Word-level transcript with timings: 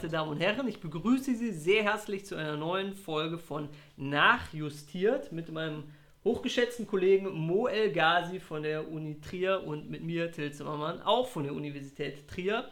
verehrte 0.00 0.16
Damen 0.16 0.30
und 0.30 0.40
Herren, 0.40 0.66
ich 0.66 0.80
begrüße 0.80 1.34
Sie 1.34 1.52
sehr 1.52 1.82
herzlich 1.82 2.24
zu 2.24 2.34
einer 2.34 2.56
neuen 2.56 2.94
Folge 2.94 3.36
von 3.36 3.68
Nachjustiert 3.98 5.30
mit 5.30 5.52
meinem 5.52 5.84
hochgeschätzten 6.24 6.86
Kollegen 6.86 7.30
Mo 7.30 7.66
El 7.66 7.92
Ghazi 7.92 8.40
von 8.40 8.62
der 8.62 8.90
Uni 8.90 9.20
Trier 9.20 9.62
und 9.62 9.90
mit 9.90 10.02
mir, 10.02 10.32
Till 10.32 10.52
Zimmermann, 10.52 11.02
auch 11.02 11.28
von 11.28 11.44
der 11.44 11.52
Universität 11.52 12.26
Trier. 12.28 12.70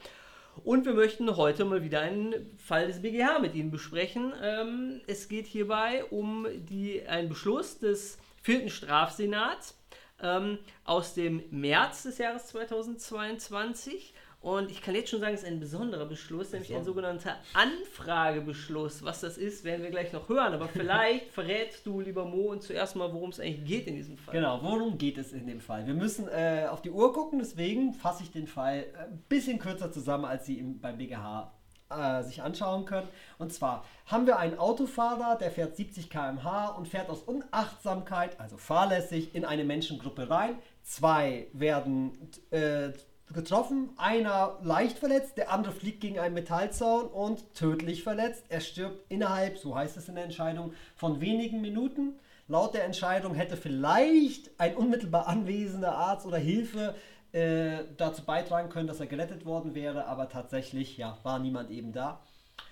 Und 0.64 0.86
wir 0.86 0.94
möchten 0.94 1.36
heute 1.36 1.66
mal 1.66 1.84
wieder 1.84 2.00
einen 2.00 2.34
Fall 2.56 2.86
des 2.86 3.02
BGH 3.02 3.40
mit 3.40 3.54
Ihnen 3.54 3.70
besprechen. 3.70 4.32
Ähm, 4.42 5.02
es 5.06 5.28
geht 5.28 5.46
hierbei 5.46 6.04
um 6.04 6.46
die, 6.56 7.06
einen 7.06 7.28
Beschluss 7.28 7.78
des 7.78 8.16
vierten 8.40 8.70
Strafsenats 8.70 9.78
ähm, 10.22 10.58
aus 10.84 11.12
dem 11.12 11.42
März 11.50 12.04
des 12.04 12.16
Jahres 12.16 12.46
2022. 12.46 14.14
Und 14.48 14.70
ich 14.70 14.80
kann 14.80 14.94
jetzt 14.94 15.10
schon 15.10 15.20
sagen, 15.20 15.34
es 15.34 15.42
ist 15.42 15.46
ein 15.46 15.60
besonderer 15.60 16.06
Beschluss, 16.06 16.52
nämlich 16.52 16.74
ein 16.74 16.82
sogenannter 16.82 17.36
Anfragebeschluss. 17.52 19.04
Was 19.04 19.20
das 19.20 19.36
ist, 19.36 19.62
werden 19.62 19.82
wir 19.82 19.90
gleich 19.90 20.10
noch 20.14 20.26
hören. 20.30 20.54
Aber 20.54 20.68
vielleicht 20.68 21.26
verrätst 21.32 21.84
du, 21.84 22.00
lieber 22.00 22.24
Mo, 22.24 22.52
und 22.52 22.62
zuerst 22.62 22.96
mal, 22.96 23.12
worum 23.12 23.28
es 23.28 23.40
eigentlich 23.40 23.66
geht 23.66 23.86
in 23.86 23.96
diesem 23.96 24.16
Fall. 24.16 24.32
Genau, 24.32 24.62
worum 24.62 24.96
geht 24.96 25.18
es 25.18 25.34
in 25.34 25.46
dem 25.46 25.60
Fall? 25.60 25.86
Wir 25.86 25.92
müssen 25.92 26.28
äh, 26.28 26.66
auf 26.70 26.80
die 26.80 26.90
Uhr 26.90 27.12
gucken, 27.12 27.40
deswegen 27.40 27.92
fasse 27.92 28.22
ich 28.22 28.30
den 28.30 28.46
Fall 28.46 28.86
ein 28.98 29.22
bisschen 29.28 29.58
kürzer 29.58 29.92
zusammen, 29.92 30.24
als 30.24 30.46
Sie 30.46 30.58
ihn 30.58 30.80
beim 30.80 30.96
BGH 30.96 31.52
äh, 31.90 32.22
sich 32.22 32.40
anschauen 32.40 32.86
können. 32.86 33.08
Und 33.36 33.52
zwar 33.52 33.84
haben 34.06 34.26
wir 34.26 34.38
einen 34.38 34.58
Autofahrer, 34.58 35.36
der 35.36 35.50
fährt 35.50 35.76
70 35.76 36.08
km/h 36.08 36.68
und 36.70 36.88
fährt 36.88 37.10
aus 37.10 37.20
Unachtsamkeit, 37.20 38.40
also 38.40 38.56
fahrlässig, 38.56 39.34
in 39.34 39.44
eine 39.44 39.64
Menschengruppe 39.64 40.30
rein. 40.30 40.56
Zwei 40.82 41.48
werden 41.52 42.30
äh, 42.50 42.92
getroffen, 43.32 43.90
einer 43.96 44.58
leicht 44.62 44.98
verletzt, 44.98 45.36
der 45.36 45.52
andere 45.52 45.72
fliegt 45.72 46.00
gegen 46.00 46.18
einen 46.18 46.34
Metallzaun 46.34 47.06
und 47.06 47.54
tödlich 47.54 48.02
verletzt. 48.02 48.44
Er 48.48 48.60
stirbt 48.60 49.10
innerhalb, 49.10 49.58
so 49.58 49.76
heißt 49.76 49.96
es 49.96 50.08
in 50.08 50.14
der 50.14 50.24
Entscheidung, 50.24 50.72
von 50.96 51.20
wenigen 51.20 51.60
Minuten. 51.60 52.18
Laut 52.46 52.74
der 52.74 52.84
Entscheidung 52.84 53.34
hätte 53.34 53.56
vielleicht 53.56 54.58
ein 54.58 54.74
unmittelbar 54.76 55.26
anwesender 55.28 55.94
Arzt 55.94 56.26
oder 56.26 56.38
Hilfe 56.38 56.94
äh, 57.32 57.84
dazu 57.98 58.24
beitragen 58.24 58.70
können, 58.70 58.88
dass 58.88 59.00
er 59.00 59.06
gerettet 59.06 59.44
worden 59.44 59.74
wäre, 59.74 60.06
aber 60.06 60.30
tatsächlich 60.30 60.96
ja, 60.96 61.18
war 61.22 61.38
niemand 61.38 61.70
eben 61.70 61.92
da. 61.92 62.20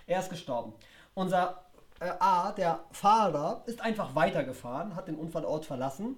Er 0.07 0.21
ist 0.21 0.31
gestorben. 0.31 0.73
Unser 1.12 1.67
äh, 2.01 2.11
A, 2.19 2.53
der 2.53 2.81
Fahrer, 2.91 3.62
ist 3.67 3.83
einfach 3.83 4.15
weitergefahren, 4.15 4.97
hat 4.97 5.09
den 5.09 5.17
Unfallort 5.17 5.67
verlassen 5.67 6.17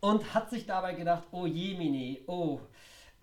und 0.00 0.34
hat 0.34 0.50
sich 0.50 0.66
dabei 0.66 0.94
gedacht, 0.94 1.24
oh 1.32 1.46
je, 1.46 1.76
Mini, 1.76 2.22
oh, 2.28 2.60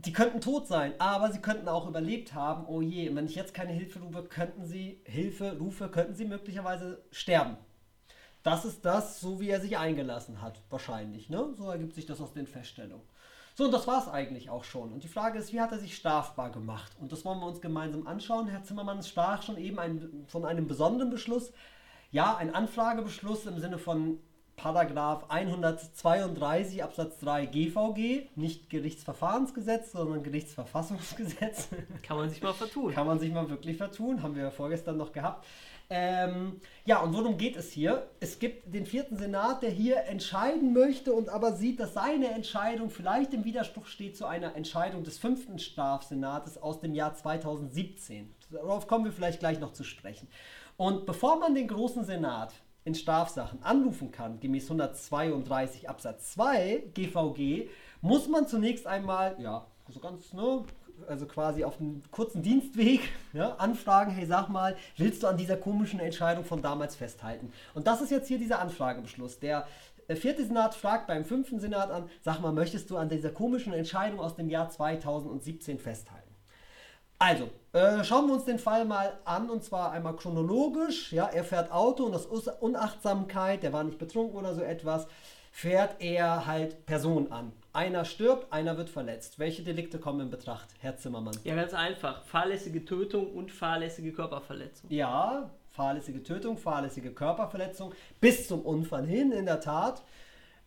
die 0.06 0.14
könnten 0.14 0.42
tot 0.42 0.68
sein, 0.68 0.94
aber 1.00 1.32
sie 1.32 1.40
könnten 1.40 1.70
auch 1.70 1.88
überlebt 1.88 2.34
haben. 2.34 2.66
Oh 2.68 2.82
je, 2.82 3.14
wenn 3.16 3.26
ich 3.26 3.36
jetzt 3.36 3.54
keine 3.54 3.72
Hilfe 3.72 4.00
rufe, 4.00 4.24
könnten 4.24 4.66
sie, 4.66 5.02
Hilfe 5.06 5.58
rufe, 5.58 5.90
könnten 5.90 6.16
sie 6.16 6.26
möglicherweise 6.26 7.04
sterben. 7.12 7.58
Das 8.44 8.66
ist 8.66 8.84
das, 8.84 9.22
so 9.22 9.40
wie 9.40 9.50
er 9.50 9.62
sich 9.62 9.78
eingelassen 9.78 10.42
hat, 10.42 10.62
wahrscheinlich. 10.70 11.30
Ne? 11.30 11.54
So 11.56 11.70
ergibt 11.70 11.96
sich 11.96 12.06
das 12.06 12.20
aus 12.20 12.34
den 12.34 12.48
Feststellungen. 12.48 13.08
So, 13.56 13.66
und 13.66 13.72
das 13.72 13.88
war 13.88 14.02
es 14.02 14.10
eigentlich 14.10 14.50
auch 14.50 14.64
schon. 14.64 14.92
Und 14.92 15.04
die 15.04 15.08
Frage 15.08 15.38
ist, 15.38 15.54
wie 15.54 15.62
hat 15.62 15.72
er 15.72 15.80
sich 15.80 15.96
strafbar 15.96 16.52
gemacht? 16.52 16.92
Und 17.00 17.12
das 17.12 17.24
wollen 17.24 17.40
wir 17.40 17.46
uns 17.46 17.62
gemeinsam 17.62 18.08
anschauen. 18.08 18.48
Herr 18.48 18.64
Zimmermann 18.64 19.04
sprach 19.04 19.44
schon 19.44 19.58
eben 19.58 19.80
ein, 19.80 20.26
von 20.28 20.44
einem 20.44 20.68
besonderen 20.68 21.12
Beschluss. 21.12 21.54
Ja, 22.12 22.36
ein 22.36 22.54
Anfragebeschluss 22.54 23.46
im 23.46 23.60
Sinne 23.60 23.78
von 23.78 24.20
Paragraph 24.56 25.30
132 25.30 26.84
Absatz 26.84 27.20
3 27.20 27.48
GVG, 27.48 28.30
nicht 28.36 28.70
Gerichtsverfahrensgesetz, 28.70 29.92
sondern 29.92 30.24
Gerichtsverfassungsgesetz. 30.24 31.70
Kann 32.04 32.18
man 32.18 32.30
sich 32.30 32.42
mal 32.42 32.54
vertun. 32.54 32.94
Kann 32.94 33.08
man 33.08 33.20
sich 33.20 33.32
mal 33.32 33.50
wirklich 33.50 33.78
vertun, 33.78 34.24
haben 34.24 34.36
wir 34.36 34.44
ja 34.44 34.52
vorgestern 34.52 34.98
noch 34.98 35.12
gehabt. 35.12 35.46
Ähm, 35.90 36.62
ja, 36.86 37.02
und 37.02 37.14
worum 37.14 37.38
geht 37.38 37.56
es 37.56 37.72
hier? 37.72 38.08
Es 38.20 38.40
gibt 38.40 38.74
den 38.74 38.86
vierten 38.86 39.18
Senat, 39.18 39.64
der 39.64 39.70
hier 39.70 40.06
entscheiden 40.06 40.74
möchte 40.74 41.14
und 41.14 41.30
aber 41.30 41.54
sieht, 41.54 41.80
dass 41.80 41.94
seine 41.94 42.32
Entscheidung 42.32 42.90
vielleicht 42.90 43.34
im 43.34 43.44
Widerspruch 43.44 43.86
steht 43.86 44.18
zu 44.18 44.26
einer 44.26 44.56
Entscheidung 44.56 45.04
des 45.04 45.18
fünften 45.18 45.60
Strafsenates 45.60 46.62
aus 46.62 46.80
dem 46.80 46.96
Jahr 46.96 47.14
2017. 47.14 48.34
Darauf 48.50 48.88
kommen 48.88 49.06
wir 49.06 49.12
vielleicht 49.12 49.40
gleich 49.40 49.60
noch 49.60 49.74
zu 49.74 49.84
sprechen. 49.84 50.28
Und 50.78 51.06
bevor 51.06 51.38
man 51.40 51.54
den 51.54 51.68
großen 51.68 52.06
Senat 52.06 52.54
in 52.86 52.96
Strafsachen 52.96 53.64
anrufen 53.64 54.12
kann, 54.12 54.40
gemäß 54.40 54.66
132 54.66 55.90
Absatz 55.90 56.34
2 56.34 56.84
GVG, 56.94 57.70
muss 58.02 58.28
man 58.28 58.48
zunächst 58.48 58.88
einmal, 58.88 59.36
ja, 59.40 59.66
so 59.90 60.00
ganz, 60.00 60.34
ne, 60.34 60.64
also 61.08 61.26
quasi 61.26 61.64
auf 61.64 61.80
einem 61.80 62.02
kurzen 62.12 62.42
Dienstweg 62.42 63.02
ja, 63.34 63.56
anfragen, 63.56 64.12
hey 64.12 64.26
sag 64.26 64.50
mal, 64.50 64.76
willst 64.98 65.24
du 65.24 65.28
an 65.28 65.38
dieser 65.38 65.58
komischen 65.58 66.00
Entscheidung 66.00 66.46
von 66.46 66.62
damals 66.62 66.96
festhalten? 66.96 67.52
Und 67.74 67.88
das 67.88 68.02
ist 68.02 68.12
jetzt 68.12 68.28
hier 68.28 68.38
dieser 68.38 68.60
Anfragebeschluss. 68.60 69.40
Der 69.40 69.68
äh, 70.08 70.16
vierte 70.16 70.46
Senat 70.46 70.76
fragt 70.76 71.08
beim 71.08 71.26
fünften 71.26 71.60
Senat 71.60 71.92
an, 71.92 72.10
sag 72.22 72.42
mal, 72.42 72.52
möchtest 72.52 72.90
du 72.90 72.98
an 72.98 73.10
dieser 73.10 73.30
komischen 73.30 73.74
Entscheidung 73.74 74.20
aus 74.20 74.36
dem 74.36 74.50
Jahr 74.50 74.70
2017 74.70 75.80
festhalten? 75.80 76.33
Also, 77.24 77.50
äh, 77.72 78.04
schauen 78.04 78.28
wir 78.28 78.34
uns 78.34 78.44
den 78.44 78.60
Fall 78.60 78.84
mal 78.84 79.14
an 79.24 79.50
und 79.50 79.64
zwar 79.64 79.94
einmal 79.94 80.14
chronologisch. 80.18 81.14
Ja, 81.14 81.28
er 81.28 81.46
fährt 81.46 81.72
Auto 81.72 82.04
und 82.04 82.14
aus 82.14 82.26
Unachtsamkeit, 82.26 83.64
der 83.64 83.72
war 83.72 83.86
nicht 83.86 83.98
betrunken 83.98 84.38
oder 84.38 84.54
so 84.54 84.62
etwas, 84.62 85.08
fährt 85.50 86.02
er 86.02 86.46
halt 86.46 86.86
Personen 86.86 87.32
an. 87.32 87.54
Einer 87.72 88.04
stirbt, 88.04 88.52
einer 88.52 88.78
wird 88.78 88.90
verletzt. 88.90 89.40
Welche 89.40 89.64
Delikte 89.64 90.00
kommen 90.00 90.20
in 90.20 90.30
Betracht, 90.32 90.68
Herr 90.80 90.98
Zimmermann? 90.98 91.38
Ja, 91.46 91.56
ganz 91.56 91.74
einfach. 91.74 92.24
Fahrlässige 92.26 92.84
Tötung 92.84 93.34
und 93.34 93.54
fahrlässige 93.54 94.12
Körperverletzung. 94.12 94.92
Ja, 94.92 95.50
fahrlässige 95.70 96.24
Tötung, 96.24 96.58
fahrlässige 96.58 97.14
Körperverletzung 97.14 97.94
bis 98.20 98.50
zum 98.50 98.64
Unfall 98.64 99.06
hin, 99.06 99.32
in 99.32 99.46
der 99.46 99.62
Tat. 99.62 100.04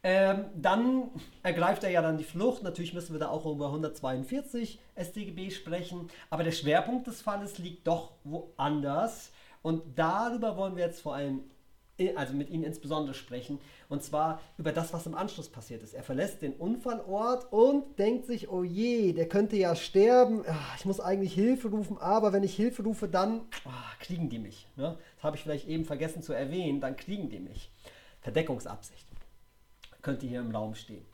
Ähm, 0.09 0.45
dann 0.55 1.11
ergreift 1.43 1.83
er 1.83 1.91
ja 1.91 2.01
dann 2.01 2.17
die 2.17 2.23
Flucht. 2.23 2.63
Natürlich 2.63 2.95
müssen 2.95 3.13
wir 3.13 3.19
da 3.19 3.29
auch 3.29 3.45
über 3.45 3.67
142 3.67 4.79
StGB 4.97 5.51
sprechen. 5.51 6.09
Aber 6.31 6.45
der 6.45 6.53
Schwerpunkt 6.53 7.09
des 7.09 7.23
Falles 7.23 7.59
liegt 7.59 7.89
doch 7.89 8.13
woanders. 8.23 9.33
Und 9.63 9.83
darüber 9.99 10.57
wollen 10.57 10.77
wir 10.77 10.85
jetzt 10.85 11.01
vor 11.01 11.17
allem, 11.17 11.41
also 12.15 12.35
mit 12.35 12.51
Ihnen 12.51 12.63
insbesondere 12.63 13.15
sprechen. 13.15 13.59
Und 13.89 14.05
zwar 14.05 14.41
über 14.59 14.71
das, 14.71 14.93
was 14.93 15.07
im 15.07 15.17
Anschluss 15.17 15.49
passiert 15.49 15.83
ist. 15.83 15.93
Er 15.93 16.05
verlässt 16.05 16.41
den 16.41 16.53
Unfallort 16.53 17.53
und 17.53 17.99
denkt 17.99 18.27
sich, 18.27 18.49
oh 18.49 18.63
je, 18.63 19.13
der 19.13 19.29
könnte 19.29 19.57
ja 19.57 19.75
sterben. 19.75 20.45
Ah, 20.47 20.77
ich 20.79 20.85
muss 20.85 21.01
eigentlich 21.01 21.35
Hilfe 21.35 21.67
rufen, 21.67 21.99
aber 21.99 22.33
wenn 22.33 22.45
ich 22.45 22.55
Hilfe 22.55 22.85
rufe, 22.85 23.09
dann 23.09 23.41
oh, 23.65 23.71
kriegen 23.99 24.29
die 24.29 24.39
mich. 24.39 24.69
Ne? 24.77 24.97
Das 25.17 25.25
habe 25.25 25.35
ich 25.35 25.43
vielleicht 25.43 25.67
eben 25.67 25.85
vergessen 25.85 26.23
zu 26.23 26.33
erwähnen. 26.33 26.81
Dann 26.81 26.97
kriegen 26.97 27.29
die 27.29 27.41
mich. 27.41 27.73
Verdeckungsabsicht 28.21 29.16
könnte 30.07 30.27
hier 30.27 30.41
im 30.41 30.55
Raum 30.55 30.77
stehen. 30.77 31.05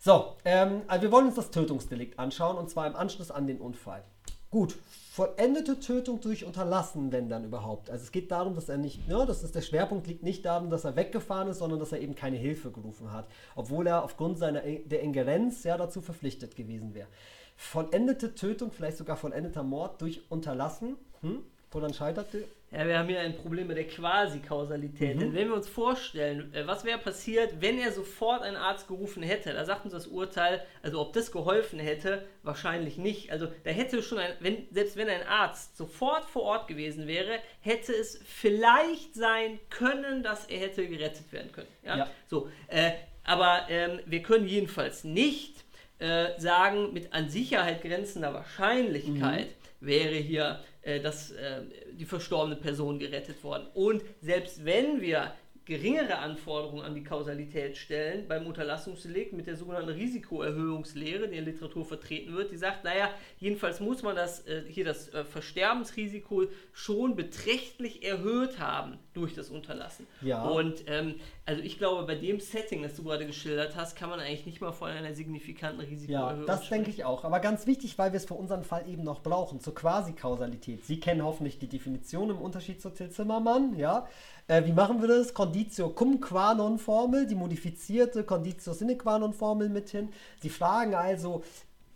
So, 0.00 0.34
ähm, 0.44 0.82
also 0.88 1.02
wir 1.02 1.12
wollen 1.12 1.26
uns 1.26 1.36
das 1.36 1.52
Tötungsdelikt 1.52 2.18
anschauen 2.18 2.58
und 2.58 2.68
zwar 2.68 2.88
im 2.88 2.96
Anschluss 2.96 3.30
an 3.30 3.46
den 3.46 3.60
Unfall. 3.60 4.02
Gut, 4.50 4.76
vollendete 5.12 5.78
Tötung 5.78 6.20
durch 6.20 6.44
Unterlassen, 6.44 7.12
wenn 7.12 7.28
dann 7.28 7.44
überhaupt. 7.44 7.90
Also 7.90 8.02
es 8.02 8.10
geht 8.10 8.32
darum, 8.32 8.56
dass 8.56 8.68
er 8.68 8.76
nicht, 8.76 9.06
ja, 9.06 9.24
das 9.24 9.44
ist 9.44 9.54
der 9.54 9.60
Schwerpunkt 9.60 10.08
liegt 10.08 10.24
nicht 10.24 10.44
darum, 10.44 10.68
dass 10.68 10.84
er 10.84 10.96
weggefahren 10.96 11.46
ist, 11.46 11.58
sondern 11.58 11.78
dass 11.78 11.92
er 11.92 12.00
eben 12.00 12.16
keine 12.16 12.38
Hilfe 12.38 12.72
gerufen 12.72 13.12
hat, 13.12 13.28
obwohl 13.54 13.86
er 13.86 14.02
aufgrund 14.02 14.38
seiner 14.38 14.62
der 14.62 15.00
Ingerenz 15.02 15.62
ja 15.62 15.76
dazu 15.76 16.00
verpflichtet 16.00 16.56
gewesen 16.56 16.92
wäre. 16.94 17.06
Vollendete 17.54 18.34
Tötung, 18.34 18.72
vielleicht 18.72 18.96
sogar 18.96 19.16
vollendeter 19.16 19.62
Mord 19.62 20.00
durch 20.00 20.22
Unterlassen, 20.28 20.96
hm? 21.20 21.44
woran 21.70 21.94
scheitert 21.94 22.32
die? 22.32 22.44
Ja, 22.72 22.86
wir 22.86 22.98
haben 22.98 23.08
hier 23.08 23.18
ein 23.18 23.34
Problem 23.34 23.66
mit 23.66 23.76
der 23.76 23.88
Quasi-Kausalität. 23.88 25.16
Mhm. 25.16 25.20
Denn 25.20 25.34
wenn 25.34 25.48
wir 25.48 25.56
uns 25.56 25.68
vorstellen, 25.68 26.54
äh, 26.54 26.66
was 26.68 26.84
wäre 26.84 26.98
passiert, 26.98 27.60
wenn 27.60 27.78
er 27.78 27.90
sofort 27.90 28.42
einen 28.42 28.56
Arzt 28.56 28.86
gerufen 28.86 29.24
hätte, 29.24 29.52
da 29.52 29.64
sagt 29.64 29.84
uns 29.84 29.92
das 29.92 30.06
Urteil, 30.06 30.64
also 30.82 31.00
ob 31.00 31.12
das 31.12 31.32
geholfen 31.32 31.80
hätte, 31.80 32.24
wahrscheinlich 32.44 32.96
nicht. 32.96 33.32
Also 33.32 33.48
da 33.64 33.70
hätte 33.70 34.04
schon 34.04 34.18
ein, 34.18 34.32
wenn, 34.38 34.68
selbst 34.70 34.96
wenn 34.96 35.08
ein 35.08 35.26
Arzt 35.26 35.76
sofort 35.76 36.24
vor 36.24 36.42
Ort 36.42 36.68
gewesen 36.68 37.08
wäre, 37.08 37.40
hätte 37.60 37.92
es 37.92 38.20
vielleicht 38.24 39.14
sein 39.16 39.58
können, 39.68 40.22
dass 40.22 40.46
er 40.46 40.60
hätte 40.60 40.86
gerettet 40.86 41.32
werden 41.32 41.50
können. 41.50 41.68
Ja. 41.84 41.98
ja. 41.98 42.10
So, 42.28 42.48
äh, 42.68 42.92
aber 43.24 43.66
ähm, 43.68 43.98
wir 44.06 44.22
können 44.22 44.46
jedenfalls 44.46 45.02
nicht 45.02 45.64
äh, 45.98 46.38
sagen, 46.38 46.92
mit 46.92 47.12
an 47.12 47.28
Sicherheit 47.28 47.82
grenzender 47.82 48.32
Wahrscheinlichkeit 48.32 49.48
mhm. 49.48 49.86
wäre 49.86 50.14
hier 50.14 50.60
äh, 50.82 51.00
dass 51.00 51.30
äh, 51.32 51.62
die 51.92 52.04
verstorbene 52.04 52.56
Person 52.56 52.98
gerettet 52.98 53.42
worden. 53.44 53.66
Und 53.74 54.02
selbst 54.20 54.64
wenn 54.64 55.00
wir 55.00 55.32
geringere 55.70 56.18
Anforderungen 56.18 56.82
an 56.82 56.94
die 56.96 57.04
Kausalität 57.04 57.76
stellen 57.76 58.26
beim 58.26 58.44
Unterlassungsdelikt 58.46 59.32
mit 59.32 59.46
der 59.46 59.56
sogenannten 59.56 59.90
Risikoerhöhungslehre, 59.90 61.28
die 61.28 61.36
in 61.36 61.44
der 61.44 61.52
Literatur 61.52 61.84
vertreten 61.84 62.34
wird, 62.34 62.50
die 62.50 62.56
sagt, 62.56 62.82
naja, 62.82 63.10
jedenfalls 63.38 63.78
muss 63.78 64.02
man 64.02 64.16
das 64.16 64.46
äh, 64.48 64.64
hier 64.68 64.84
das 64.84 65.14
äh, 65.14 65.22
Versterbensrisiko 65.22 66.46
schon 66.72 67.14
beträchtlich 67.14 68.02
erhöht 68.02 68.58
haben 68.58 68.98
durch 69.12 69.34
das 69.34 69.48
Unterlassen. 69.48 70.08
Ja. 70.22 70.42
Und 70.42 70.82
ähm, 70.88 71.16
Also 71.50 71.64
ich 71.64 71.78
glaube, 71.78 72.06
bei 72.06 72.14
dem 72.14 72.38
Setting, 72.38 72.84
das 72.84 72.94
du 72.94 73.02
gerade 73.02 73.26
geschildert 73.26 73.74
hast, 73.74 73.96
kann 73.96 74.08
man 74.08 74.20
eigentlich 74.20 74.46
nicht 74.46 74.60
mal 74.60 74.70
von 74.70 74.88
einer 74.88 75.14
signifikanten 75.14 75.80
Risikoerhöhung 75.80 76.46
Ja, 76.46 76.46
das 76.46 76.68
denke 76.68 76.90
ich 76.90 77.04
auch. 77.04 77.24
Aber 77.24 77.40
ganz 77.40 77.66
wichtig, 77.66 77.98
weil 77.98 78.12
wir 78.12 78.18
es 78.18 78.24
für 78.24 78.34
unseren 78.34 78.62
Fall 78.62 78.88
eben 78.88 79.02
noch 79.02 79.20
brauchen, 79.20 79.58
zur 79.58 79.74
Quasi-Kausalität. 79.74 80.84
Sie 80.84 81.00
kennen 81.00 81.24
hoffentlich 81.24 81.58
die 81.58 81.66
Definition 81.66 82.30
im 82.30 82.38
Unterschied 82.38 82.80
zu 82.80 82.90
Till 82.90 83.10
Zimmermann, 83.10 83.76
ja. 83.76 84.06
Äh, 84.46 84.64
wie 84.64 84.72
machen 84.72 85.00
wir 85.00 85.08
das? 85.08 85.34
Conditio 85.34 85.88
cum 85.88 86.20
qua 86.20 86.54
non 86.54 86.78
Formel, 86.78 87.26
die 87.26 87.34
modifizierte 87.34 88.22
Conditio 88.22 88.72
sine 88.72 88.96
qua 88.96 89.18
non 89.18 89.32
Formel 89.32 89.70
mithin. 89.70 90.10
Sie 90.38 90.50
fragen 90.50 90.94
also, 90.94 91.42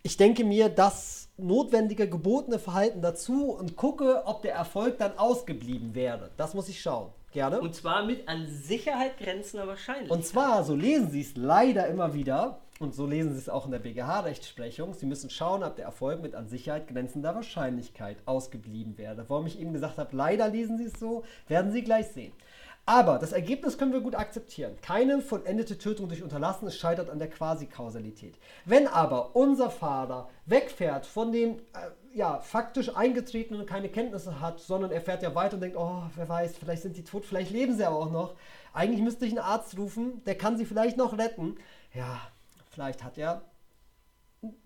ich 0.02 0.16
denke 0.16 0.42
mir 0.42 0.68
das 0.68 1.28
notwendige 1.36 2.08
gebotene 2.08 2.58
Verhalten 2.58 3.02
dazu 3.02 3.52
und 3.52 3.76
gucke, 3.76 4.26
ob 4.26 4.42
der 4.42 4.54
Erfolg 4.54 4.98
dann 4.98 5.16
ausgeblieben 5.16 5.94
wäre. 5.94 6.32
Das 6.36 6.54
muss 6.54 6.68
ich 6.68 6.80
schauen. 6.80 7.12
Gerne. 7.34 7.60
Und 7.60 7.74
zwar 7.74 8.06
mit 8.06 8.28
an 8.28 8.46
Sicherheit 8.48 9.18
grenzender 9.18 9.66
Wahrscheinlichkeit. 9.66 10.16
Und 10.16 10.24
zwar, 10.24 10.62
so 10.62 10.76
lesen 10.76 11.10
Sie 11.10 11.20
es 11.20 11.36
leider 11.36 11.88
immer 11.88 12.14
wieder, 12.14 12.60
und 12.78 12.94
so 12.94 13.06
lesen 13.06 13.32
Sie 13.32 13.38
es 13.38 13.48
auch 13.48 13.66
in 13.66 13.72
der 13.72 13.80
BGH-Rechtsprechung, 13.80 14.94
Sie 14.94 15.06
müssen 15.06 15.30
schauen, 15.30 15.64
ob 15.64 15.74
der 15.74 15.84
Erfolg 15.84 16.22
mit 16.22 16.36
an 16.36 16.46
Sicherheit 16.46 16.86
grenzender 16.86 17.34
Wahrscheinlichkeit 17.34 18.18
ausgeblieben 18.24 18.98
wäre. 18.98 19.24
Warum 19.28 19.46
ich 19.46 19.60
eben 19.60 19.72
gesagt 19.72 19.98
habe, 19.98 20.16
leider 20.16 20.48
lesen 20.48 20.78
Sie 20.78 20.84
es 20.84 20.92
so, 20.92 21.24
werden 21.48 21.72
Sie 21.72 21.82
gleich 21.82 22.06
sehen. 22.06 22.32
Aber 22.86 23.18
das 23.18 23.32
Ergebnis 23.32 23.78
können 23.78 23.94
wir 23.94 24.02
gut 24.02 24.14
akzeptieren. 24.14 24.76
Keine 24.82 25.22
vollendete 25.22 25.78
Tötung 25.78 26.08
durch 26.08 26.22
Unterlassen, 26.22 26.70
scheitert 26.70 27.08
an 27.08 27.18
der 27.18 27.30
Quasi-Kausalität. 27.30 28.38
Wenn 28.66 28.88
aber 28.88 29.34
unser 29.34 29.70
Fahrer 29.70 30.28
wegfährt 30.44 31.06
von 31.06 31.32
dem 31.32 31.56
äh, 31.56 31.58
ja, 32.12 32.40
faktisch 32.40 32.94
eingetretenen 32.94 33.62
und 33.62 33.66
keine 33.66 33.88
Kenntnisse 33.88 34.38
hat, 34.40 34.60
sondern 34.60 34.90
er 34.90 35.00
fährt 35.00 35.22
ja 35.22 35.34
weiter 35.34 35.54
und 35.54 35.62
denkt, 35.62 35.78
oh, 35.78 36.02
wer 36.14 36.28
weiß, 36.28 36.58
vielleicht 36.58 36.82
sind 36.82 36.94
sie 36.94 37.04
tot, 37.04 37.24
vielleicht 37.24 37.52
leben 37.52 37.74
sie 37.74 37.86
aber 37.86 37.96
auch 37.96 38.10
noch. 38.10 38.34
Eigentlich 38.74 39.02
müsste 39.02 39.24
ich 39.24 39.32
einen 39.32 39.40
Arzt 39.40 39.78
rufen, 39.78 40.22
der 40.24 40.36
kann 40.36 40.58
sie 40.58 40.66
vielleicht 40.66 40.98
noch 40.98 41.16
retten. 41.16 41.56
Ja, 41.94 42.20
vielleicht 42.70 43.02
hat 43.02 43.16
er 43.16 43.42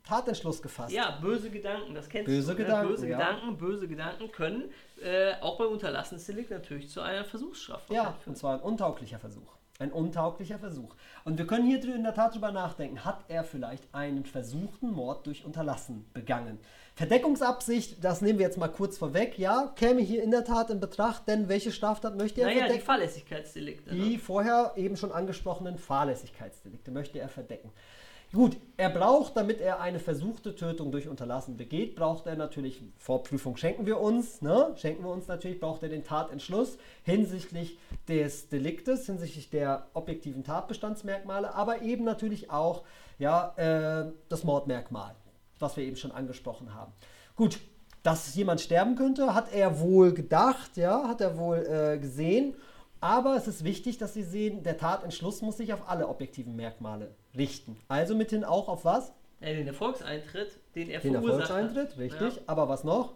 Tatentschluss 0.05 0.61
gefasst. 0.63 0.93
Ja, 0.93 1.19
böse 1.21 1.51
Gedanken, 1.51 1.95
das 1.95 2.09
kennst 2.09 2.27
Böse 2.27 2.53
du. 2.53 2.59
ne? 2.59 2.65
Gedanken, 2.65 2.89
böse 2.91 3.09
ja. 3.09 3.19
Gedanken, 3.19 3.57
böse 3.59 3.89
Gedanken 3.89 4.33
können 4.33 4.65
äh, 5.03 5.35
auch 5.41 5.59
bei 5.59 5.65
Unterlassensdelikt 5.67 6.51
natürlich 6.51 6.89
zu 6.91 7.01
einer 7.01 7.25
Versuchsstraftat 7.25 7.95
Ja, 7.95 8.05
führen. 8.13 8.31
und 8.33 8.37
zwar 8.37 8.55
ein 8.55 8.61
untauglicher 8.61 9.19
Versuch. 9.19 9.57
Ein 9.81 9.93
untauglicher 9.93 10.59
Versuch. 10.59 10.97
Und 11.25 11.39
wir 11.39 11.47
können 11.47 11.65
hier 11.65 11.79
in 11.95 12.03
der 12.03 12.13
Tat 12.13 12.35
drüber 12.35 12.51
nachdenken, 12.51 13.05
hat 13.05 13.21
er 13.29 13.45
vielleicht 13.45 13.85
einen 13.95 14.25
versuchten 14.25 14.91
Mord 14.91 15.25
durch 15.27 15.45
Unterlassen 15.45 16.05
begangen? 16.15 16.59
Verdeckungsabsicht, 16.97 18.05
das 18.05 18.21
nehmen 18.21 18.41
wir 18.41 18.47
jetzt 18.47 18.59
mal 18.59 18.67
kurz 18.67 18.99
vorweg, 18.99 19.39
ja, 19.39 19.73
käme 19.77 20.01
hier 20.01 20.23
in 20.23 20.33
der 20.33 20.45
Tat 20.45 20.71
in 20.71 20.81
Betracht, 20.81 21.29
denn 21.29 21.49
welche 21.49 21.71
Straftat 21.71 22.17
möchte 22.17 22.41
er 22.41 22.47
Naja, 22.49 22.57
die 22.57 22.65
verdecken? 22.65 22.87
Fahrlässigkeitsdelikte. 22.87 23.91
Die 23.95 24.15
Ne? 24.15 24.19
vorher 24.19 24.73
eben 24.77 24.97
schon 24.97 25.13
angesprochenen 25.13 25.79
Fahrlässigkeitsdelikte 25.79 26.91
möchte 26.91 27.19
er 27.21 27.29
verdecken. 27.29 27.71
Gut, 28.35 28.59
er 28.77 28.91
braucht, 28.91 29.39
damit 29.39 29.63
er 29.63 29.81
eine 29.81 29.99
versuchte 29.99 30.55
Tötung 30.55 30.93
durch 30.93 31.09
Unterlassen 31.09 31.57
begeht, 31.57 31.97
braucht 31.97 32.27
er 32.27 32.37
natürlich, 32.37 32.83
Vorprüfung 32.99 33.57
schenken 33.57 33.87
wir 33.87 33.99
uns, 33.99 34.43
ne? 34.43 34.75
schenken 34.77 35.03
wir 35.03 35.11
uns 35.11 35.29
natürlich, 35.29 35.59
braucht 35.59 35.83
er 35.83 35.89
den 35.89 36.05
Tatentschluss 36.05 36.77
hinsichtlich 37.05 37.79
des 38.07 38.51
Deliktes, 38.51 39.07
hinsichtlich 39.07 39.49
der 39.49 39.87
objektiven 39.95 40.45
Tatbestandsmerkmale, 40.45 41.55
aber 41.55 41.81
eben 41.81 42.05
natürlich 42.05 42.51
auch 42.51 42.83
ja, 43.19 43.55
äh, 43.57 44.13
das 44.29 44.45
Mordmerkmal, 44.45 45.15
was 45.59 45.79
wir 45.79 45.85
eben 45.85 45.97
schon 45.97 46.13
angesprochen 46.13 46.75
haben. 46.75 46.93
Gut, 47.35 47.59
dass 48.03 48.35
jemand 48.35 48.61
sterben 48.61 48.95
könnte, 48.95 49.35
hat 49.35 49.55
er 49.55 49.81
wohl 49.81 50.13
gedacht, 50.13 50.77
ja, 50.77 51.09
hat 51.09 51.23
er 51.23 51.39
wohl 51.39 51.67
äh, 51.67 51.99
gesehen. 51.99 52.55
Aber 53.01 53.37
es 53.37 53.47
ist 53.47 53.65
wichtig, 53.65 53.99
dass 53.99 54.15
Sie 54.15 54.23
sehen, 54.23 54.63
der 54.63 54.77
Tatentschluss 54.77 55.43
muss 55.43 55.57
sich 55.57 55.73
auf 55.73 55.89
alle 55.89 56.09
objektiven 56.09 56.57
Merkmale 56.57 57.15
richten. 57.37 57.77
Also 57.89 58.15
mithin 58.15 58.45
auch 58.45 58.69
auf 58.69 58.85
was? 58.85 59.13
Ja, 59.41 59.49
den 59.49 59.69
Erfolgseintritt, 59.69 60.59
den 60.75 60.91
er 60.91 61.01
Den 61.01 61.13
verursacht 61.13 61.51
Erfolgseintritt, 61.51 61.91
hat. 61.93 61.99
richtig. 61.99 62.37
Ja. 62.37 62.43
Aber 62.47 62.69
was 62.69 62.83
noch? 62.83 63.15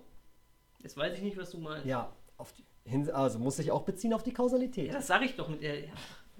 Jetzt 0.82 0.96
weiß 0.96 1.17
ich 1.17 1.23
nicht, 1.23 1.37
was 1.37 1.50
du 1.50 1.58
meinst. 1.58 1.84
Ja, 1.84 2.12
die, 2.56 3.12
also 3.12 3.38
muss 3.38 3.56
sich 3.56 3.70
auch 3.73 3.82
beziehen 3.82 4.12
auf 4.12 4.23
die 4.23 4.32
Kausalität. 4.32 4.88
Ja, 4.88 4.94
das 4.94 5.06
sage 5.06 5.25
ich 5.25 5.37
doch 5.37 5.49
mit 5.49 5.62
der. 5.62 5.81
Ja. 5.81 5.93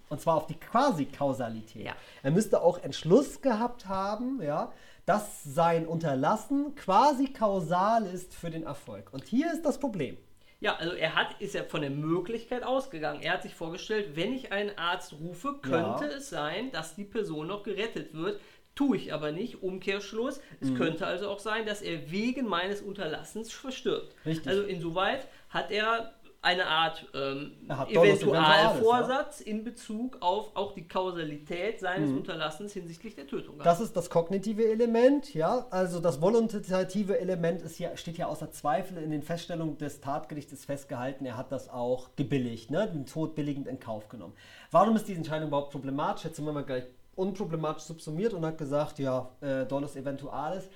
Und 0.09 0.21
zwar 0.21 0.37
auf 0.37 0.47
die 0.47 0.59
Quasi-Kausalität. 0.61 1.87
Ja. 1.87 1.97
Er 2.23 2.31
müsste 2.33 2.61
auch 2.63 2.79
Entschluss 2.79 3.41
gehabt 3.41 3.89
haben, 3.89 4.43
ja, 4.43 4.71
dass 5.07 5.43
sein 5.43 5.87
Unterlassen 5.87 6.75
quasi 6.75 7.33
kausal 7.33 8.05
ist 8.07 8.35
für 8.35 8.51
den 8.51 8.65
Erfolg. 8.65 9.13
Und 9.13 9.25
hier 9.25 9.53
ist 9.53 9.65
das 9.65 9.79
Problem. 9.79 10.17
Ja, 10.63 10.77
also 10.77 10.95
er 10.95 11.17
hat, 11.17 11.41
ist 11.41 11.55
ja 11.57 11.65
von 11.65 11.81
der 11.81 11.91
Möglichkeit 11.91 12.63
ausgegangen. 12.63 13.21
Er 13.21 13.33
hat 13.33 13.43
sich 13.43 13.53
vorgestellt, 13.55 14.11
wenn 14.15 14.33
ich 14.33 14.53
einen 14.53 14.79
Arzt 14.79 15.13
rufe, 15.21 15.55
könnte 15.61 16.05
Ja. 16.05 16.17
es 16.17 16.31
sein, 16.31 16.71
dass 16.71 16.95
die 16.95 17.05
Person 17.05 17.49
noch 17.49 17.65
gerettet 17.65 18.15
wird. 18.15 18.41
Tue 18.77 18.97
ich 18.97 19.13
aber 19.13 19.33
nicht. 19.33 19.63
Umkehrschluss. 19.63 20.41
Es 20.61 20.71
Mhm. 20.71 20.77
könnte 20.77 21.07
also 21.07 21.29
auch 21.29 21.41
sein, 21.41 21.67
dass 21.67 21.83
er 21.83 22.11
wegen 22.13 22.47
meines 22.47 22.81
Unterlassens 22.81 23.53
verstirbt. 23.53 24.15
Richtig. 24.25 24.47
Also 24.47 24.63
insoweit 24.63 25.27
hat 25.51 25.73
er 25.73 26.15
eine 26.43 26.67
Art 26.67 27.07
ähm, 27.15 27.53
Dolus 27.95 28.21
Eventualvorsatz 28.21 29.41
in 29.41 29.63
Bezug 29.63 30.19
auf 30.21 30.51
auch 30.55 30.75
die 30.75 30.89
Kausalität 30.89 31.79
seines 31.79 32.11
Mhm. 32.11 32.19
Unterlassens 32.19 32.73
hinsichtlich 32.73 33.15
der 33.15 33.29
Tötung. 33.29 33.59
Das 33.63 33.81
ist 33.81 33.97
das 33.97 34.11
kognitive 34.11 34.69
Element, 34.69 35.33
ja. 35.35 35.67
Also 35.71 36.01
das 36.01 36.21
volontative 36.21 37.21
Element 37.21 37.63
ist 37.63 37.77
hier, 37.77 37.97
steht 37.97 38.19
ja 38.19 38.27
außer 38.27 38.51
Zweifel 38.51 38.99
in 38.99 39.13
den 39.13 39.23
Feststellungen 39.23 39.79
des 39.79 40.01
Tatgerichts 40.01 40.53
ist 40.53 40.65
festgehalten, 40.65 41.25
er 41.25 41.37
hat 41.37 41.53
das 41.53 41.69
auch 41.71 42.11
gebilligt, 42.17 42.73
ne? 42.73 42.89
den 42.93 43.07
Tod 43.07 43.37
billigend 43.37 43.69
in 43.69 43.79
Kauf 43.79 44.09
genommen. 44.09 44.35
Warum 44.73 44.97
ist 44.97 45.07
diese 45.07 45.19
Entscheidung 45.19 45.47
überhaupt 45.49 45.71
problematisch? 45.71 46.25
Jetzt 46.25 46.37
sind 46.37 46.45
wir 46.45 46.53
mal 46.53 46.65
gleich 46.65 46.85
unproblematisch 47.15 47.85
subsumiert 47.85 48.35
und 48.35 48.45
hat 48.45 48.59
gesagt, 48.59 48.99
ja, 48.99 49.29
äh, 49.41 49.65
dolus 49.65 49.95
eventualis. 49.95 50.69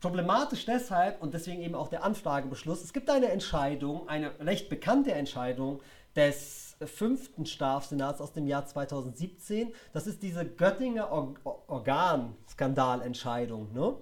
Problematisch 0.00 0.64
deshalb 0.64 1.22
und 1.22 1.34
deswegen 1.34 1.60
eben 1.60 1.74
auch 1.74 1.88
der 1.88 2.04
Anfragebeschluss. 2.04 2.82
Es 2.82 2.92
gibt 2.92 3.10
eine 3.10 3.28
Entscheidung, 3.28 4.08
eine 4.08 4.32
recht 4.40 4.70
bekannte 4.70 5.12
Entscheidung 5.12 5.80
des 6.16 6.76
fünften 6.84 7.46
Strafsenats 7.46 8.20
aus 8.20 8.32
dem 8.32 8.46
Jahr 8.46 8.66
2017. 8.66 9.72
Das 9.92 10.06
ist 10.06 10.22
diese 10.22 10.46
Göttinger 10.46 11.10
Or 11.12 11.34
Or 11.44 11.62
Organskandalentscheidung. 11.68 13.72
Ne? 13.72 13.94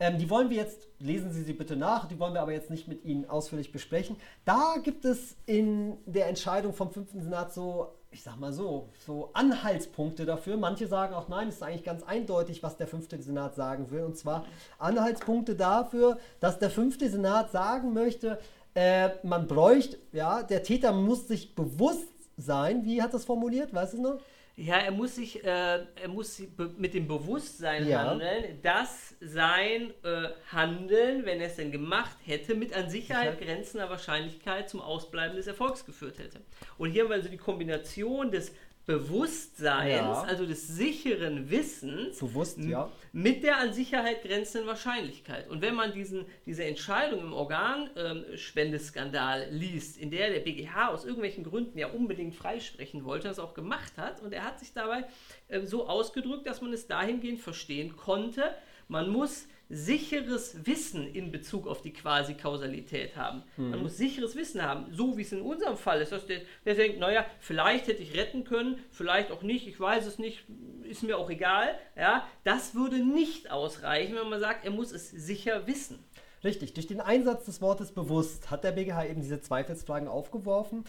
Ähm, 0.00 0.18
die 0.18 0.28
wollen 0.28 0.50
wir 0.50 0.56
jetzt, 0.56 0.88
lesen 0.98 1.32
Sie 1.32 1.44
sie 1.44 1.52
bitte 1.52 1.76
nach, 1.76 2.08
die 2.08 2.18
wollen 2.18 2.34
wir 2.34 2.42
aber 2.42 2.50
jetzt 2.52 2.70
nicht 2.70 2.88
mit 2.88 3.04
Ihnen 3.04 3.30
ausführlich 3.30 3.70
besprechen. 3.70 4.16
Da 4.44 4.74
gibt 4.82 5.04
es 5.04 5.36
in 5.46 5.98
der 6.04 6.26
Entscheidung 6.26 6.74
vom 6.74 6.90
fünften 6.90 7.22
Senat 7.22 7.54
so, 7.54 7.94
ich 8.14 8.22
sag 8.22 8.38
mal 8.38 8.52
so, 8.52 8.88
so 9.04 9.30
Anhaltspunkte 9.32 10.24
dafür. 10.24 10.56
Manche 10.56 10.86
sagen 10.86 11.14
auch 11.14 11.28
nein, 11.28 11.48
es 11.48 11.56
ist 11.56 11.62
eigentlich 11.64 11.82
ganz 11.82 12.04
eindeutig, 12.04 12.62
was 12.62 12.76
der 12.76 12.86
fünfte 12.86 13.20
Senat 13.20 13.56
sagen 13.56 13.90
will. 13.90 14.04
Und 14.04 14.16
zwar 14.16 14.44
Anhaltspunkte 14.78 15.56
dafür, 15.56 16.18
dass 16.38 16.60
der 16.60 16.70
fünfte 16.70 17.10
Senat 17.10 17.50
sagen 17.50 17.92
möchte, 17.92 18.38
äh, 18.74 19.10
man 19.24 19.48
bräuchte, 19.48 19.98
ja, 20.12 20.44
der 20.44 20.62
Täter 20.62 20.92
muss 20.92 21.26
sich 21.26 21.56
bewusst 21.56 22.08
sein, 22.36 22.84
wie 22.84 23.02
hat 23.02 23.14
das 23.14 23.24
formuliert, 23.24 23.74
weißt 23.74 23.94
du 23.94 24.02
noch? 24.02 24.20
Ja, 24.56 24.76
er 24.76 24.92
muss 24.92 25.16
sich, 25.16 25.42
äh, 25.44 25.48
er 25.48 26.08
muss 26.08 26.40
mit 26.78 26.94
dem 26.94 27.08
Bewusstsein 27.08 27.88
Ja. 27.88 28.04
handeln, 28.10 28.60
dass 28.62 29.16
sein 29.20 29.92
äh, 30.04 30.28
Handeln, 30.52 31.24
wenn 31.26 31.40
er 31.40 31.48
es 31.48 31.56
denn 31.56 31.72
gemacht 31.72 32.16
hätte, 32.24 32.54
mit 32.54 32.72
an 32.72 32.88
Sicherheit 32.88 33.36
Sicher. 33.38 33.44
grenzender 33.52 33.90
Wahrscheinlichkeit 33.90 34.70
zum 34.70 34.80
Ausbleiben 34.80 35.36
des 35.36 35.48
Erfolgs 35.48 35.84
geführt 35.84 36.18
hätte. 36.20 36.40
Und 36.78 36.90
hier 36.92 37.02
haben 37.02 37.10
wir 37.10 37.16
also 37.16 37.28
die 37.28 37.36
Kombination 37.36 38.30
des 38.30 38.52
Bewusstseins, 38.86 39.96
Ja. 39.96 40.22
also 40.22 40.44
des 40.44 40.66
sicheren 40.68 41.50
Wissens, 41.50 42.18
Bewusst, 42.18 42.58
ja. 42.58 42.90
mit 43.12 43.42
der 43.42 43.58
an 43.58 43.72
Sicherheit 43.72 44.22
grenzenden 44.22 44.68
Wahrscheinlichkeit. 44.68 45.48
Und 45.48 45.62
wenn 45.62 45.74
man 45.74 45.92
diesen, 45.92 46.26
diese 46.44 46.64
Entscheidung 46.64 47.20
im 47.20 47.32
Organspendeskandal 47.32 49.48
liest, 49.50 49.96
in 49.98 50.10
der 50.10 50.30
der 50.30 50.40
BGH 50.40 50.88
aus 50.88 51.04
irgendwelchen 51.04 51.44
Gründen 51.44 51.78
ja 51.78 51.88
unbedingt 51.88 52.34
freisprechen 52.34 53.04
wollte, 53.04 53.28
das 53.28 53.38
auch 53.38 53.54
gemacht 53.54 53.94
hat, 53.96 54.20
und 54.22 54.32
er 54.32 54.44
hat 54.44 54.58
sich 54.60 54.72
dabei 54.72 55.04
äh, 55.48 55.64
so 55.64 55.88
ausgedrückt, 55.88 56.46
dass 56.46 56.60
man 56.60 56.72
es 56.72 56.86
dahingehend 56.86 57.40
verstehen 57.40 57.96
konnte, 57.96 58.54
man 58.88 59.08
muss 59.08 59.46
sicheres 59.70 60.66
Wissen 60.66 61.06
in 61.06 61.30
Bezug 61.32 61.66
auf 61.66 61.82
die 61.82 61.92
Quasi-Kausalität 61.92 63.16
haben. 63.16 63.42
Man 63.56 63.82
muss 63.82 63.96
sicheres 63.96 64.36
Wissen 64.36 64.62
haben, 64.62 64.92
so 64.92 65.16
wie 65.16 65.22
es 65.22 65.32
in 65.32 65.40
unserem 65.40 65.76
Fall 65.76 66.00
ist, 66.00 66.12
dass 66.12 66.26
der, 66.26 66.42
der 66.64 66.74
denkt, 66.74 66.98
naja, 66.98 67.26
vielleicht 67.40 67.88
hätte 67.88 68.02
ich 68.02 68.16
retten 68.16 68.44
können, 68.44 68.78
vielleicht 68.90 69.30
auch 69.30 69.42
nicht, 69.42 69.66
ich 69.66 69.80
weiß 69.80 70.06
es 70.06 70.18
nicht, 70.18 70.44
ist 70.84 71.02
mir 71.02 71.16
auch 71.16 71.30
egal. 71.30 71.78
Ja, 71.96 72.28
das 72.44 72.74
würde 72.74 72.96
nicht 72.96 73.50
ausreichen, 73.50 74.16
wenn 74.16 74.28
man 74.28 74.40
sagt, 74.40 74.64
er 74.64 74.70
muss 74.70 74.92
es 74.92 75.10
sicher 75.10 75.66
wissen. 75.66 76.04
Richtig, 76.44 76.74
durch 76.74 76.86
den 76.86 77.00
Einsatz 77.00 77.46
des 77.46 77.62
Wortes 77.62 77.90
bewusst 77.90 78.50
hat 78.50 78.64
der 78.64 78.72
BGH 78.72 79.06
eben 79.06 79.22
diese 79.22 79.40
Zweifelsfragen 79.40 80.08
aufgeworfen. 80.08 80.84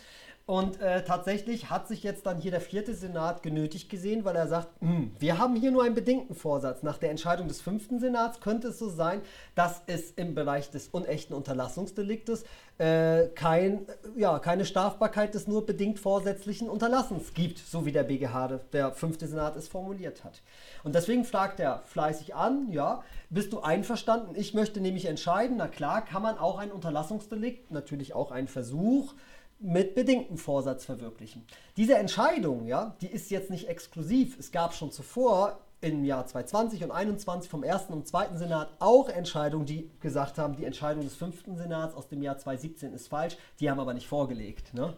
Und 0.45 0.79
äh, 0.79 1.03
tatsächlich 1.03 1.71
hat 1.71 1.87
sich 1.87 2.03
jetzt 2.03 2.27
dann 2.27 2.39
hier 2.39 2.51
der 2.51 2.61
vierte 2.61 2.93
Senat 2.93 3.41
genötigt 3.41 3.89
gesehen, 3.89 4.25
weil 4.25 4.35
er 4.35 4.47
sagt, 4.47 4.69
hm, 4.79 5.11
wir 5.17 5.39
haben 5.39 5.55
hier 5.55 5.71
nur 5.71 5.83
einen 5.83 5.95
bedingten 5.95 6.35
Vorsatz. 6.35 6.83
Nach 6.83 6.99
der 6.99 7.09
Entscheidung 7.09 7.47
des 7.47 7.61
fünften 7.61 7.99
Senats 7.99 8.41
könnte 8.41 8.67
es 8.67 8.77
so 8.77 8.89
sein, 8.89 9.21
dass 9.55 9.81
es 9.87 10.11
im 10.11 10.35
Bereich 10.35 10.69
des 10.69 10.89
unechten 10.89 11.33
Unterlassungsdeliktes 11.33 12.43
äh, 12.77 13.27
kein, 13.35 13.85
ja, 14.17 14.37
keine 14.39 14.65
Strafbarkeit 14.65 15.33
des 15.33 15.47
nur 15.47 15.65
bedingt 15.65 15.97
vorsätzlichen 15.99 16.69
Unterlassens 16.69 17.33
gibt, 17.33 17.57
so 17.57 17.85
wie 17.85 17.91
der 17.91 18.03
BGH, 18.03 18.59
der 18.73 18.91
fünfte 18.91 19.27
Senat 19.27 19.55
es 19.55 19.67
formuliert 19.67 20.23
hat. 20.23 20.41
Und 20.83 20.93
deswegen 20.93 21.23
fragt 21.23 21.59
er 21.59 21.83
fleißig 21.85 22.35
an, 22.35 22.71
ja, 22.71 23.03
bist 23.29 23.53
du 23.53 23.61
einverstanden? 23.61 24.35
Ich 24.35 24.53
möchte 24.53 24.81
nämlich 24.81 25.05
entscheiden, 25.05 25.57
na 25.57 25.67
klar, 25.67 26.03
kann 26.03 26.21
man 26.21 26.37
auch 26.37 26.57
ein 26.57 26.71
Unterlassungsdelikt, 26.71 27.71
natürlich 27.71 28.13
auch 28.13 28.31
einen 28.31 28.47
Versuch, 28.47 29.13
mit 29.59 29.95
bedingtem 29.95 30.37
Vorsatz 30.37 30.83
verwirklichen. 30.83 31.45
Diese 31.77 31.95
Entscheidung, 31.95 32.67
ja, 32.67 32.95
die 32.99 33.07
ist 33.07 33.31
jetzt 33.31 33.49
nicht 33.49 33.69
exklusiv. 33.69 34.37
Es 34.37 34.51
gab 34.51 34.73
schon 34.73 34.91
zuvor 34.91 35.59
im 35.85 36.03
Jahr 36.03 36.25
2020 36.25 36.83
und 36.83 36.89
2021 36.89 37.49
vom 37.49 37.63
ersten 37.63 37.93
und 37.93 38.07
zweiten 38.07 38.37
Senat 38.37 38.69
auch 38.79 39.07
Entscheidungen, 39.07 39.65
die 39.65 39.91
gesagt 39.99 40.37
haben, 40.37 40.55
die 40.55 40.65
Entscheidung 40.65 41.03
des 41.03 41.15
fünften 41.15 41.57
Senats 41.57 41.93
aus 41.95 42.07
dem 42.07 42.23
Jahr 42.23 42.37
2017 42.37 42.93
ist 42.93 43.07
falsch. 43.07 43.37
Die 43.59 43.69
haben 43.69 43.79
aber 43.79 43.93
nicht 43.93 44.07
vorgelegt. 44.07 44.73
Ne? 44.73 44.95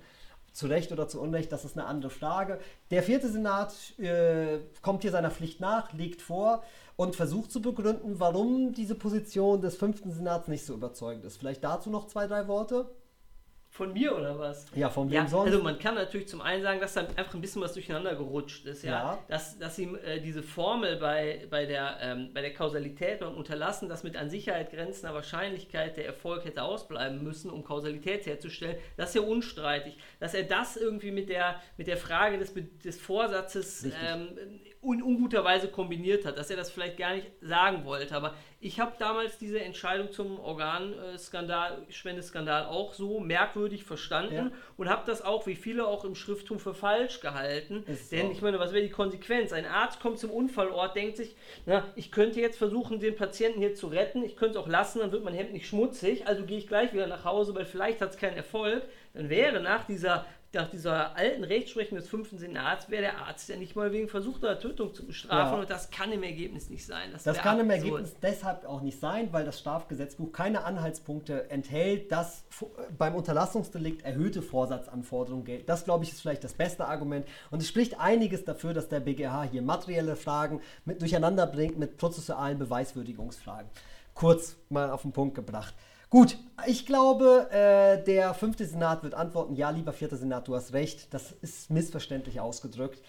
Zu 0.53 0.67
Recht 0.67 0.91
oder 0.91 1.07
zu 1.07 1.21
Unrecht, 1.21 1.51
das 1.51 1.65
ist 1.65 1.77
eine 1.77 1.87
andere 1.87 2.09
Frage. 2.09 2.59
Der 2.89 3.03
vierte 3.03 3.29
Senat 3.29 3.73
äh, 3.99 4.59
kommt 4.81 5.01
hier 5.01 5.11
seiner 5.11 5.29
Pflicht 5.29 5.59
nach, 5.59 5.91
legt 5.91 6.21
vor 6.21 6.63
und 6.95 7.15
versucht 7.15 7.51
zu 7.51 7.61
begründen, 7.61 8.19
warum 8.19 8.73
diese 8.73 8.95
Position 8.95 9.61
des 9.61 9.75
fünften 9.75 10.11
Senats 10.11 10.47
nicht 10.47 10.65
so 10.65 10.73
überzeugend 10.73 11.25
ist. 11.25 11.37
Vielleicht 11.37 11.63
dazu 11.63 11.89
noch 11.89 12.07
zwei, 12.07 12.27
drei 12.27 12.47
Worte. 12.47 12.89
Von 13.77 13.93
mir 13.93 14.17
oder 14.17 14.39
was? 14.39 14.65
Ja, 14.73 14.89
von 14.89 15.07
wem 15.07 15.13
ja, 15.13 15.27
sonst? 15.27 15.51
Also 15.51 15.61
man 15.61 15.77
kann 15.77 15.93
natürlich 15.93 16.27
zum 16.27 16.41
einen 16.41 16.63
sagen, 16.63 16.79
dass 16.79 16.95
da 16.95 17.01
einfach 17.01 17.35
ein 17.35 17.41
bisschen 17.41 17.61
was 17.61 17.73
durcheinander 17.73 18.15
gerutscht 18.15 18.65
ist, 18.65 18.83
ja. 18.83 18.91
ja. 18.91 19.23
Dass, 19.27 19.59
dass 19.59 19.77
ihm 19.77 19.95
äh, 20.03 20.19
diese 20.19 20.41
Formel 20.41 20.95
bei, 20.95 21.45
bei, 21.51 21.67
der, 21.67 21.99
ähm, 22.01 22.31
bei 22.33 22.41
der 22.41 22.55
Kausalität 22.55 23.21
und 23.21 23.35
Unterlassen, 23.35 23.87
dass 23.87 24.01
mit 24.01 24.17
an 24.17 24.31
Sicherheit 24.31 24.71
grenzender 24.71 25.13
Wahrscheinlichkeit 25.13 25.95
der 25.95 26.07
Erfolg 26.07 26.45
hätte 26.45 26.63
ausbleiben 26.63 27.21
müssen, 27.21 27.51
um 27.51 27.63
Kausalität 27.63 28.25
herzustellen, 28.25 28.77
das 28.95 29.09
ist 29.09 29.15
ja 29.17 29.21
unstreitig. 29.21 29.95
Dass 30.19 30.33
er 30.33 30.41
das 30.43 30.75
irgendwie 30.75 31.11
mit 31.11 31.29
der, 31.29 31.61
mit 31.77 31.85
der 31.85 31.97
Frage 31.97 32.39
des, 32.39 32.55
des 32.83 32.99
Vorsatzes 32.99 33.83
ähm, 33.83 34.29
in 34.93 35.01
unguter 35.01 35.43
Weise 35.43 35.67
kombiniert 35.67 36.25
hat, 36.25 36.37
dass 36.37 36.49
er 36.49 36.57
das 36.57 36.71
vielleicht 36.71 36.97
gar 36.97 37.15
nicht 37.15 37.27
sagen 37.41 37.85
wollte. 37.85 38.15
Aber 38.15 38.33
ich 38.59 38.79
habe 38.79 38.93
damals 38.97 39.37
diese 39.37 39.59
Entscheidung 39.59 40.11
zum 40.11 40.39
Organskandal, 40.39 41.85
Spendeskandal 41.89 42.65
auch 42.65 42.93
so 42.93 43.19
merkwürdig 43.19 43.83
verstanden 43.83 44.35
ja. 44.35 44.51
und 44.77 44.89
habe 44.89 45.03
das 45.05 45.21
auch, 45.23 45.45
wie 45.45 45.55
viele 45.55 45.85
auch 45.87 46.05
im 46.05 46.15
Schrifttum, 46.15 46.59
für 46.59 46.73
falsch 46.73 47.19
gehalten. 47.19 47.83
Ist 47.85 48.11
Denn 48.11 48.31
ich 48.31 48.41
meine, 48.41 48.59
was 48.59 48.73
wäre 48.73 48.83
die 48.83 48.89
Konsequenz? 48.89 49.53
Ein 49.53 49.65
Arzt 49.65 49.99
kommt 49.99 50.17
zum 50.17 50.31
Unfallort, 50.31 50.95
denkt 50.95 51.17
sich, 51.17 51.35
na, 51.65 51.83
ich 51.95 52.11
könnte 52.11 52.39
jetzt 52.39 52.57
versuchen, 52.57 52.99
den 52.99 53.15
Patienten 53.15 53.59
hier 53.59 53.75
zu 53.75 53.87
retten, 53.87 54.23
ich 54.23 54.35
könnte 54.35 54.57
es 54.57 54.63
auch 54.63 54.67
lassen, 54.67 54.99
dann 54.99 55.11
wird 55.11 55.23
mein 55.23 55.35
Hemd 55.35 55.53
nicht 55.53 55.67
schmutzig, 55.67 56.25
also 56.25 56.43
gehe 56.45 56.57
ich 56.57 56.67
gleich 56.67 56.93
wieder 56.93 57.07
nach 57.07 57.25
Hause, 57.25 57.53
weil 57.53 57.65
vielleicht 57.65 58.01
hat 58.01 58.11
es 58.11 58.17
keinen 58.17 58.37
Erfolg. 58.37 58.83
Dann 59.13 59.29
wäre 59.29 59.61
nach 59.61 59.85
dieser 59.85 60.25
nach 60.53 60.69
dieser 60.69 61.15
alten 61.15 61.43
Rechtsprechung 61.43 61.97
des 61.97 62.07
fünften 62.07 62.37
Senats 62.37 62.89
wäre 62.89 63.01
der 63.01 63.17
Arzt 63.19 63.49
ja 63.49 63.57
nicht 63.57 63.75
mal 63.75 63.91
wegen 63.91 64.07
versuchter 64.07 64.59
Tötung 64.59 64.93
zu 64.93 65.05
bestrafen 65.05 65.55
ja. 65.55 65.59
und 65.61 65.69
das 65.69 65.91
kann 65.91 66.11
im 66.11 66.23
Ergebnis 66.23 66.69
nicht 66.69 66.85
sein. 66.85 67.11
Das, 67.11 67.23
das 67.23 67.37
kann 67.37 67.59
im 67.59 67.69
Ergebnis 67.69 68.15
deshalb 68.21 68.65
auch 68.65 68.81
nicht 68.81 68.99
sein, 68.99 69.29
weil 69.31 69.45
das 69.45 69.59
Strafgesetzbuch 69.59 70.31
keine 70.31 70.63
Anhaltspunkte 70.63 71.49
enthält, 71.49 72.11
dass 72.11 72.45
beim 72.97 73.15
Unterlassungsdelikt 73.15 74.03
erhöhte 74.03 74.41
Vorsatzanforderungen 74.41 75.45
gelten. 75.45 75.65
Das, 75.65 75.83
glaube 75.83 76.05
ich, 76.05 76.11
ist 76.11 76.21
vielleicht 76.21 76.43
das 76.43 76.53
beste 76.53 76.85
Argument 76.85 77.27
und 77.51 77.61
es 77.61 77.67
spricht 77.67 77.99
einiges 77.99 78.45
dafür, 78.45 78.73
dass 78.73 78.87
der 78.87 79.01
BGH 79.01 79.43
hier 79.43 79.61
materielle 79.61 80.15
Fragen 80.15 80.61
mit 80.85 81.01
durcheinander 81.01 81.45
bringt 81.45 81.77
mit 81.77 81.97
prozessualen 81.97 82.57
Beweiswürdigungsfragen. 82.57 83.69
Kurz 84.13 84.55
mal 84.69 84.89
auf 84.89 85.03
den 85.03 85.11
Punkt 85.11 85.35
gebracht. 85.35 85.73
Gut, 86.09 86.37
ich 86.65 86.85
glaube, 86.85 87.49
äh, 87.51 88.01
der 88.03 88.33
fünfte 88.33 88.65
Senat 88.65 89.03
wird 89.03 89.13
antworten, 89.13 89.55
ja, 89.55 89.69
lieber 89.71 89.91
vierter 89.91 90.15
Senat, 90.15 90.47
du 90.47 90.55
hast 90.55 90.71
recht. 90.71 91.13
Das 91.13 91.33
ist 91.41 91.69
missverständlich 91.69 92.39
ausgedrückt. 92.39 93.01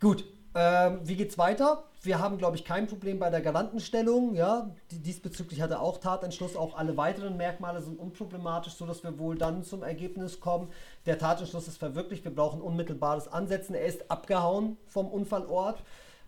Gut, 0.00 0.24
ähm, 0.54 1.00
wie 1.04 1.14
geht's 1.14 1.38
weiter? 1.38 1.84
Wir 2.02 2.18
haben, 2.18 2.38
glaube 2.38 2.56
ich, 2.56 2.64
kein 2.64 2.88
Problem 2.88 3.20
bei 3.20 3.30
der 3.30 3.40
Garantenstellung. 3.40 4.34
Ja, 4.34 4.74
diesbezüglich 4.90 5.60
hat 5.60 5.70
er 5.70 5.80
auch 5.80 5.98
Tatentschluss. 5.98 6.56
Auch 6.56 6.76
alle 6.76 6.96
weiteren 6.96 7.36
Merkmale 7.36 7.82
sind 7.82 8.00
unproblematisch, 8.00 8.72
sodass 8.72 9.04
wir 9.04 9.18
wohl 9.18 9.36
dann 9.36 9.62
zum 9.62 9.84
Ergebnis 9.84 10.40
kommen. 10.40 10.72
Der 11.06 11.18
Tatentschluss 11.18 11.68
ist 11.68 11.76
verwirklicht. 11.76 12.24
Wir 12.24 12.34
brauchen 12.34 12.60
unmittelbares 12.60 13.28
Ansetzen. 13.28 13.74
Er 13.74 13.84
ist 13.84 14.10
abgehauen 14.10 14.76
vom 14.88 15.08
Unfallort. 15.08 15.82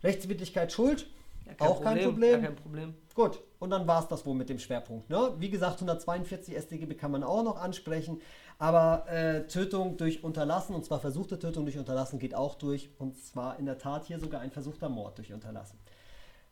Rechtswidrigkeit 0.05 0.71
Schuld. 0.71 1.07
Ja, 1.47 1.55
kein 1.55 1.69
auch 1.69 1.83
Problem, 1.83 1.95
kein 1.95 2.05
Problem. 2.05 2.31
Ja, 2.31 2.47
kein 2.47 2.57
Problem. 2.57 2.95
Gut, 3.15 3.43
und 3.59 3.71
dann 3.71 3.87
war 3.87 4.01
es 4.01 4.09
das 4.09 4.25
wohl 4.25 4.35
mit 4.35 4.49
dem 4.49 4.59
Schwerpunkt. 4.59 5.11
Ne? 5.11 5.35
Wie 5.39 5.51
gesagt, 5.51 5.75
142 5.75 6.57
StGB 6.57 6.95
kann 6.95 7.11
man 7.11 7.23
auch 7.23 7.43
noch 7.43 7.61
ansprechen, 7.61 8.21
aber 8.59 9.07
äh, 9.09 9.47
Tötung 9.47 9.99
durch 9.99 10.25
Unterlassen, 10.25 10.75
und 10.75 10.85
zwar 10.85 10.99
versuchte 10.99 11.39
Tötung 11.39 11.65
durch 11.65 11.77
Unterlassen, 11.77 12.19
geht 12.19 12.35
auch 12.35 12.55
durch, 12.55 12.91
und 12.99 13.23
zwar 13.23 13.59
in 13.59 13.67
der 13.67 13.77
Tat 13.77 14.07
hier 14.07 14.19
sogar 14.19 14.41
ein 14.41 14.51
versuchter 14.51 14.89
Mord 14.89 15.19
durch 15.19 15.33
Unterlassen. 15.33 15.79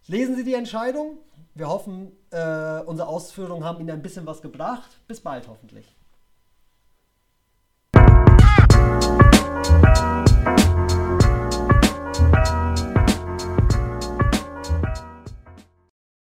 Lesen 0.07 0.35
Sie 0.37 0.45
die 0.45 0.55
Entscheidung. 0.55 1.19
Wir 1.55 1.69
hoffen, 1.69 2.13
äh, 2.31 2.81
unsere 2.81 3.09
Ausführungen 3.09 3.65
haben 3.65 3.81
Ihnen 3.81 3.91
ein 3.91 4.03
bisschen 4.03 4.27
was 4.27 4.43
gebracht. 4.43 4.91
Bis 5.07 5.21
bald 5.21 5.49
hoffentlich. 5.49 5.95